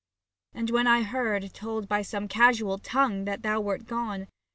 And 0.55 0.71
when 0.71 0.87
I 0.87 1.03
heard, 1.03 1.53
told 1.53 1.87
by 1.87 2.01
some 2.01 2.27
casual 2.27 2.79
tongue, 2.79 3.25
That 3.25 3.43
thou 3.43 3.61
wert 3.61 3.85
gone. 3.85 4.29